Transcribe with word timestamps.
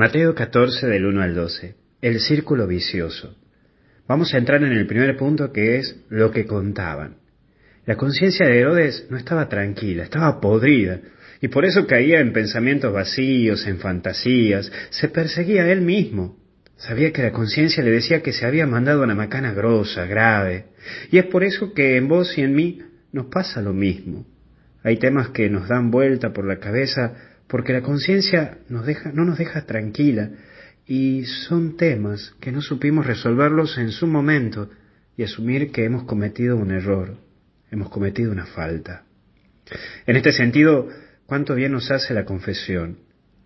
Mateo 0.00 0.34
14 0.34 0.86
del 0.86 1.04
1 1.04 1.20
al 1.20 1.34
12. 1.34 1.74
El 2.00 2.20
círculo 2.20 2.66
vicioso. 2.66 3.36
Vamos 4.08 4.32
a 4.32 4.38
entrar 4.38 4.62
en 4.62 4.72
el 4.72 4.86
primer 4.86 5.14
punto 5.18 5.52
que 5.52 5.76
es 5.76 5.94
lo 6.08 6.30
que 6.30 6.46
contaban. 6.46 7.16
La 7.84 7.96
conciencia 7.96 8.46
de 8.46 8.60
Herodes 8.60 9.08
no 9.10 9.18
estaba 9.18 9.50
tranquila, 9.50 10.04
estaba 10.04 10.40
podrida, 10.40 11.00
y 11.42 11.48
por 11.48 11.66
eso 11.66 11.86
caía 11.86 12.20
en 12.20 12.32
pensamientos 12.32 12.94
vacíos, 12.94 13.66
en 13.66 13.76
fantasías, 13.76 14.72
se 14.88 15.08
perseguía 15.08 15.64
a 15.64 15.70
él 15.70 15.82
mismo. 15.82 16.38
Sabía 16.78 17.12
que 17.12 17.20
la 17.20 17.32
conciencia 17.32 17.84
le 17.84 17.90
decía 17.90 18.22
que 18.22 18.32
se 18.32 18.46
había 18.46 18.66
mandado 18.66 19.02
una 19.02 19.14
macana 19.14 19.52
grosa, 19.52 20.06
grave, 20.06 20.68
y 21.10 21.18
es 21.18 21.26
por 21.26 21.44
eso 21.44 21.74
que 21.74 21.98
en 21.98 22.08
vos 22.08 22.38
y 22.38 22.40
en 22.40 22.54
mí 22.54 22.80
nos 23.12 23.26
pasa 23.26 23.60
lo 23.60 23.74
mismo. 23.74 24.26
Hay 24.82 24.96
temas 24.96 25.28
que 25.28 25.50
nos 25.50 25.68
dan 25.68 25.90
vuelta 25.90 26.32
por 26.32 26.46
la 26.46 26.58
cabeza 26.58 27.29
porque 27.50 27.72
la 27.72 27.82
conciencia 27.82 28.58
no 28.68 29.24
nos 29.24 29.38
deja 29.38 29.62
tranquila 29.66 30.30
y 30.86 31.24
son 31.24 31.76
temas 31.76 32.32
que 32.40 32.52
no 32.52 32.62
supimos 32.62 33.06
resolverlos 33.06 33.76
en 33.76 33.90
su 33.90 34.06
momento 34.06 34.70
y 35.16 35.24
asumir 35.24 35.72
que 35.72 35.84
hemos 35.84 36.04
cometido 36.04 36.56
un 36.56 36.70
error, 36.70 37.16
hemos 37.70 37.90
cometido 37.90 38.30
una 38.30 38.46
falta. 38.46 39.02
En 40.06 40.16
este 40.16 40.32
sentido, 40.32 40.88
cuánto 41.26 41.56
bien 41.56 41.72
nos 41.72 41.90
hace 41.90 42.14
la 42.14 42.24
confesión, 42.24 42.98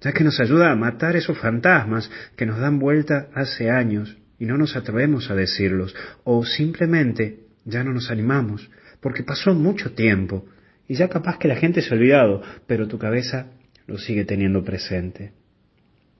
ya 0.02 0.12
que 0.12 0.22
nos 0.22 0.38
ayuda 0.38 0.70
a 0.70 0.76
matar 0.76 1.16
esos 1.16 1.38
fantasmas 1.38 2.10
que 2.36 2.44
nos 2.44 2.60
dan 2.60 2.78
vuelta 2.78 3.28
hace 3.34 3.70
años 3.70 4.18
y 4.38 4.44
no 4.44 4.58
nos 4.58 4.76
atrevemos 4.76 5.30
a 5.30 5.34
decirlos, 5.34 5.94
o 6.24 6.44
simplemente 6.44 7.40
ya 7.64 7.82
no 7.84 7.92
nos 7.92 8.10
animamos, 8.10 8.70
porque 9.00 9.22
pasó 9.22 9.54
mucho 9.54 9.92
tiempo 9.92 10.46
y 10.86 10.94
ya 10.94 11.08
capaz 11.08 11.38
que 11.38 11.48
la 11.48 11.56
gente 11.56 11.80
se 11.80 11.88
ha 11.88 11.96
olvidado, 11.96 12.42
pero 12.66 12.86
tu 12.86 12.98
cabeza 12.98 13.46
lo 13.86 13.98
sigue 13.98 14.24
teniendo 14.24 14.64
presente. 14.64 15.32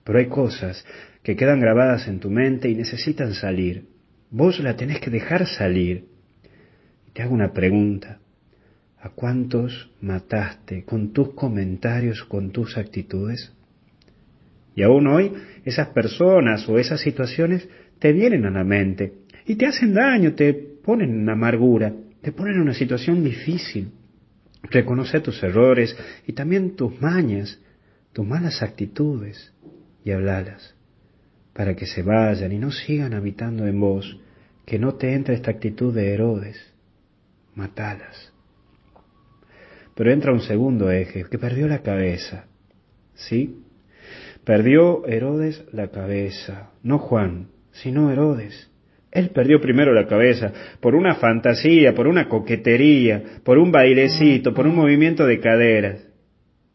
Pero 0.03 0.19
hay 0.19 0.27
cosas 0.27 0.85
que 1.23 1.35
quedan 1.35 1.59
grabadas 1.59 2.07
en 2.07 2.19
tu 2.19 2.29
mente 2.29 2.69
y 2.69 2.75
necesitan 2.75 3.33
salir. 3.33 3.85
Vos 4.29 4.59
la 4.59 4.75
tenés 4.75 4.99
que 4.99 5.09
dejar 5.09 5.47
salir. 5.47 6.05
Te 7.13 7.23
hago 7.23 7.33
una 7.33 7.51
pregunta. 7.53 8.19
¿A 8.99 9.09
cuántos 9.09 9.91
mataste 10.01 10.83
con 10.83 11.13
tus 11.13 11.33
comentarios, 11.33 12.23
con 12.23 12.51
tus 12.51 12.77
actitudes? 12.77 13.51
Y 14.75 14.83
aún 14.83 15.07
hoy 15.07 15.31
esas 15.63 15.89
personas 15.89 16.67
o 16.67 16.77
esas 16.77 17.01
situaciones 17.01 17.67
te 17.99 18.11
vienen 18.11 18.45
a 18.45 18.51
la 18.51 18.63
mente 18.63 19.13
y 19.45 19.55
te 19.55 19.67
hacen 19.67 19.93
daño, 19.93 20.33
te 20.33 20.53
ponen 20.53 21.21
en 21.21 21.29
amargura, 21.29 21.93
te 22.21 22.31
ponen 22.31 22.55
en 22.55 22.61
una 22.61 22.73
situación 22.73 23.23
difícil. 23.23 23.89
Reconoce 24.69 25.19
tus 25.19 25.41
errores 25.43 25.95
y 26.25 26.33
también 26.33 26.75
tus 26.75 26.99
mañas, 27.01 27.59
tus 28.13 28.25
malas 28.25 28.61
actitudes 28.61 29.53
y 30.03 30.11
hablalas, 30.11 30.75
para 31.53 31.75
que 31.75 31.85
se 31.85 32.03
vayan 32.03 32.51
y 32.51 32.59
no 32.59 32.71
sigan 32.71 33.13
habitando 33.13 33.67
en 33.67 33.79
vos, 33.79 34.19
que 34.65 34.79
no 34.79 34.95
te 34.95 35.13
entre 35.13 35.35
esta 35.35 35.51
actitud 35.51 35.93
de 35.93 36.13
Herodes. 36.13 36.73
Matalas. 37.55 38.33
Pero 39.95 40.11
entra 40.11 40.33
un 40.33 40.41
segundo 40.41 40.91
eje, 40.91 41.25
que 41.29 41.37
perdió 41.37 41.67
la 41.67 41.81
cabeza. 41.81 42.45
¿Sí? 43.13 43.63
Perdió 44.43 45.05
Herodes 45.07 45.63
la 45.71 45.87
cabeza, 45.89 46.71
no 46.83 46.99
Juan, 46.99 47.47
sino 47.71 48.11
Herodes. 48.11 48.69
Él 49.15 49.29
perdió 49.29 49.61
primero 49.61 49.93
la 49.93 50.07
cabeza 50.07 50.51
por 50.81 50.93
una 50.93 51.15
fantasía, 51.15 51.95
por 51.95 52.05
una 52.05 52.27
coquetería, 52.27 53.23
por 53.45 53.57
un 53.57 53.71
bailecito, 53.71 54.53
por 54.53 54.67
un 54.67 54.75
movimiento 54.75 55.25
de 55.25 55.39
caderas. 55.39 56.05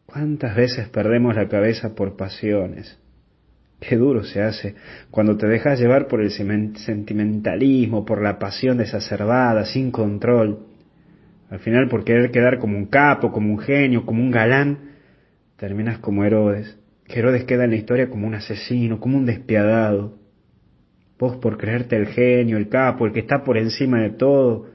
¿Cuántas 0.07 0.55
veces 0.55 0.89
perdemos 0.89 1.35
la 1.35 1.47
cabeza 1.47 1.93
por 1.93 2.17
pasiones? 2.17 2.99
Qué 3.79 3.95
duro 3.95 4.23
se 4.23 4.41
hace 4.41 4.73
cuando 5.11 5.37
te 5.37 5.45
dejas 5.45 5.79
llevar 5.79 6.07
por 6.07 6.19
el 6.19 6.31
sentimentalismo, 6.31 8.05
por 8.05 8.23
la 8.23 8.39
pasión 8.39 8.79
desacerbada, 8.79 9.65
sin 9.65 9.91
control. 9.91 10.65
Al 11.51 11.59
final, 11.59 11.89
por 11.89 12.03
querer 12.03 12.31
quedar 12.31 12.57
como 12.57 12.75
un 12.75 12.87
capo, 12.87 13.31
como 13.31 13.53
un 13.53 13.59
genio, 13.59 14.03
como 14.03 14.19
un 14.19 14.31
galán, 14.31 14.79
terminas 15.57 15.99
como 15.99 16.25
Herodes. 16.25 16.75
Que 17.05 17.19
Herodes 17.19 17.43
queda 17.43 17.65
en 17.65 17.69
la 17.69 17.75
historia 17.75 18.09
como 18.09 18.25
un 18.25 18.33
asesino, 18.33 18.99
como 18.99 19.19
un 19.19 19.27
despiadado. 19.27 20.20
Vos 21.21 21.37
por 21.37 21.55
creerte 21.55 21.95
el 21.95 22.07
genio, 22.07 22.57
el 22.57 22.67
capo, 22.67 23.05
el 23.05 23.13
que 23.13 23.19
está 23.19 23.43
por 23.43 23.55
encima 23.55 24.01
de 24.01 24.09
todo, 24.09 24.65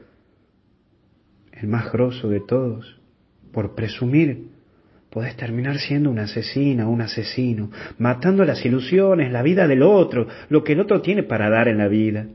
el 1.50 1.66
más 1.66 1.90
grosso 1.90 2.28
de 2.28 2.38
todos, 2.38 3.00
por 3.50 3.74
presumir, 3.74 4.50
podés 5.10 5.34
terminar 5.34 5.78
siendo 5.78 6.08
una 6.08 6.22
asesina, 6.22 6.88
un 6.88 7.00
asesino, 7.00 7.72
matando 7.98 8.44
las 8.44 8.64
ilusiones, 8.64 9.32
la 9.32 9.42
vida 9.42 9.66
del 9.66 9.82
otro, 9.82 10.28
lo 10.48 10.62
que 10.62 10.74
el 10.74 10.80
otro 10.80 11.02
tiene 11.02 11.24
para 11.24 11.50
dar 11.50 11.66
en 11.66 11.78
la 11.78 11.88
vida. 11.88 12.28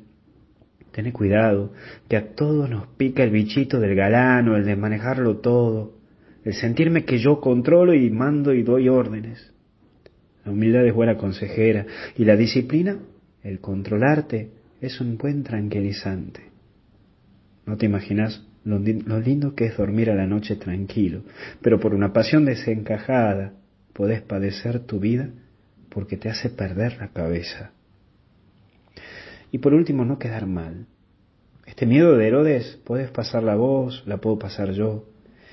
Tené 0.91 1.13
cuidado, 1.13 1.71
que 2.09 2.17
a 2.17 2.35
todos 2.35 2.69
nos 2.69 2.87
pica 2.97 3.23
el 3.23 3.29
bichito 3.29 3.79
del 3.79 3.95
galano, 3.95 4.57
el 4.57 4.65
de 4.65 4.75
manejarlo 4.75 5.37
todo, 5.37 5.93
el 6.43 6.53
sentirme 6.53 7.05
que 7.05 7.17
yo 7.19 7.39
controlo 7.39 7.93
y 7.93 8.09
mando 8.09 8.53
y 8.53 8.61
doy 8.61 8.89
órdenes. 8.89 9.53
La 10.43 10.51
humildad 10.51 10.85
es 10.85 10.93
buena 10.93 11.15
consejera 11.15 11.85
y 12.17 12.25
la 12.25 12.35
disciplina 12.35 12.97
el 13.43 13.59
controlarte 13.59 14.51
es 14.81 14.99
un 15.01 15.17
buen 15.17 15.43
tranquilizante. 15.43 16.51
No 17.65 17.77
te 17.77 17.85
imaginas 17.85 18.45
lo, 18.63 18.79
lindo 18.79 19.55
que 19.55 19.65
es 19.65 19.77
dormir 19.77 20.09
a 20.09 20.15
la 20.15 20.27
noche 20.27 20.55
tranquilo, 20.55 21.23
pero 21.61 21.79
por 21.79 21.93
una 21.93 22.13
pasión 22.13 22.45
desencajada 22.45 23.53
podés 23.93 24.21
padecer 24.21 24.81
tu 24.81 24.99
vida 24.99 25.29
porque 25.89 26.17
te 26.17 26.29
hace 26.29 26.49
perder 26.49 26.97
la 26.97 27.09
cabeza. 27.09 27.71
Y 29.51 29.57
por 29.57 29.73
último, 29.73 30.05
no 30.05 30.17
quedar 30.17 30.47
mal. 30.47 30.85
Este 31.65 31.85
miedo 31.85 32.17
de 32.17 32.27
Herodes, 32.27 32.79
puedes 32.85 33.11
pasar 33.11 33.43
la 33.43 33.55
voz, 33.55 34.03
la 34.05 34.17
puedo 34.17 34.39
pasar 34.39 34.71
yo. 34.71 35.07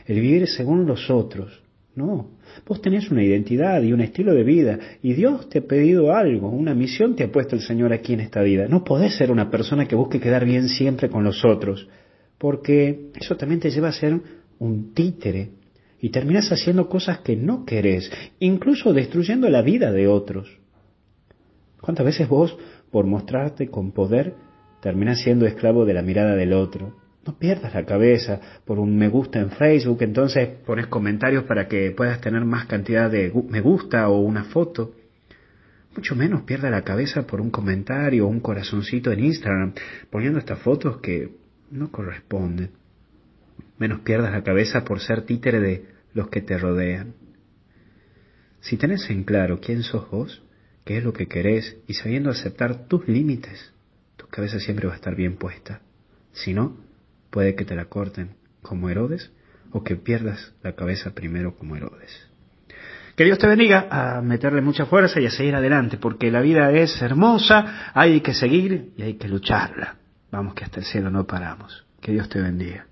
El 0.06 0.20
vivir 0.20 0.47
según 0.47 0.87
los 0.87 1.10
otros, 1.10 1.62
no, 1.98 2.31
vos 2.66 2.81
tenés 2.81 3.10
una 3.10 3.22
identidad 3.22 3.82
y 3.82 3.92
un 3.92 4.00
estilo 4.00 4.32
de 4.32 4.44
vida 4.44 4.78
y 5.03 5.12
Dios 5.12 5.48
te 5.48 5.59
ha 5.59 5.62
pedido 5.62 6.14
algo, 6.14 6.48
una 6.48 6.75
misión 6.75 7.16
te 7.16 7.25
ha 7.25 7.32
puesto 7.32 7.56
el 7.56 7.62
Señor 7.62 7.92
aquí 7.92 8.14
en 8.14 8.20
esta 8.20 8.41
vida. 8.41 8.69
No 8.69 8.84
podés 8.84 9.16
ser 9.16 9.31
una 9.31 9.50
persona 9.50 9.86
que 9.86 9.97
busque 9.97 10.20
quedar 10.20 10.44
bien 10.44 10.69
siempre 10.69 11.10
con 11.10 11.25
los 11.25 11.44
otros, 11.44 11.88
porque 12.38 13.10
eso 13.20 13.37
también 13.37 13.60
te 13.60 13.70
lleva 13.70 13.88
a 13.88 13.92
ser 13.92 14.19
un 14.58 14.94
títere 14.94 15.50
y 16.00 16.10
terminas 16.10 16.50
haciendo 16.53 16.88
cosas 16.88 17.19
que 17.19 17.37
no 17.37 17.64
querés, 17.64 18.10
incluso 18.38 18.92
destruyendo 18.92 19.48
la 19.48 19.62
vida 19.62 19.91
de 19.92 20.06
otros. 20.06 20.58
¿Cuántas 21.81 22.06
veces 22.06 22.28
vos, 22.28 22.56
por 22.91 23.06
mostrarte 23.06 23.69
con 23.69 23.92
poder, 23.92 24.34
terminás 24.81 25.20
siendo 25.20 25.47
esclavo 25.47 25.84
de 25.84 25.94
la 25.94 26.03
mirada 26.03 26.37
del 26.37 26.53
otro? 26.53 27.07
No 27.28 27.39
pierdas 27.39 27.75
la 27.75 27.84
cabeza 27.84 28.41
por 28.65 28.78
un 28.78 28.97
me 28.97 29.11
gusta 29.11 29.39
en 29.39 29.50
Facebook, 29.50 29.99
entonces 30.00 30.49
pones 30.65 30.87
comentarios 30.87 31.44
para 31.44 31.69
que 31.69 31.91
puedas 31.91 32.22
tener 32.22 32.43
más 32.47 32.65
cantidad 32.65 33.11
de 33.11 33.31
me 33.50 33.61
gusta 33.61 34.09
o 34.09 34.21
una 34.21 34.44
foto. 34.44 34.94
Mucho 35.94 36.17
menos 36.17 36.44
pierda 36.44 36.71
la 36.71 36.84
cabeza 36.84 37.27
por 37.27 37.43
un 37.43 37.50
comentario 37.50 38.25
o 38.25 38.31
un 38.31 38.41
corazoncito 38.41 39.12
en 39.12 39.25
Instagram, 39.25 39.75
poniendo 40.09 40.38
estas 40.38 40.59
fotos 40.61 41.03
que 41.03 41.37
no 41.71 41.93
corresponden. 41.93 42.71
Menos 43.77 44.00
pierdas 44.00 44.33
la 44.33 44.43
cabeza 44.43 44.83
por 44.87 45.00
ser 45.00 45.21
títere 45.27 45.61
de 45.61 45.84
los 46.15 46.31
que 46.31 46.41
te 46.41 46.56
rodean. 46.56 47.12
Si 48.61 48.78
tenés 48.78 49.11
en 49.11 49.25
claro 49.25 49.61
quién 49.61 49.83
sos 49.83 50.11
vos, 50.11 50.43
qué 50.87 50.97
es 50.97 51.05
lo 51.05 51.12
que 51.12 51.27
querés 51.27 51.77
y 51.87 51.93
sabiendo 51.93 52.31
aceptar 52.31 52.88
tus 52.88 53.06
límites, 53.06 53.75
tu 54.17 54.27
cabeza 54.28 54.59
siempre 54.59 54.87
va 54.87 54.94
a 54.94 54.97
estar 54.97 55.15
bien 55.15 55.37
puesta. 55.37 55.83
Si 56.33 56.55
no, 56.55 56.88
Puede 57.31 57.55
que 57.55 57.65
te 57.65 57.75
la 57.75 57.87
corten 57.87 58.37
como 58.62 58.89
Herodes 58.89 59.31
o 59.71 59.84
que 59.84 59.97
pierdas 59.97 60.55
la 60.62 60.72
cabeza 60.75 61.15
primero 61.15 61.56
como 61.56 61.77
Herodes. 61.77 62.28
Que 63.16 63.25
Dios 63.25 63.39
te 63.39 63.49
bendiga 63.49 63.89
a 63.91 64.22
meterle 64.22 64.61
mucha 64.61 64.87
fuerza 64.87 65.21
y 65.21 65.27
a 65.27 65.31
seguir 65.31 65.55
adelante, 65.55 65.97
porque 65.97 66.31
la 66.31 66.41
vida 66.41 66.70
es 66.70 67.02
hermosa, 67.02 67.91
hay 67.93 68.20
que 68.20 68.32
seguir 68.32 68.93
y 68.97 69.02
hay 69.02 69.14
que 69.14 69.29
lucharla. 69.29 69.97
Vamos 70.31 70.55
que 70.55 70.64
hasta 70.64 70.81
el 70.81 70.87
cielo 70.87 71.11
no 71.11 71.26
paramos. 71.26 71.85
Que 72.00 72.12
Dios 72.12 72.29
te 72.29 72.41
bendiga. 72.41 72.88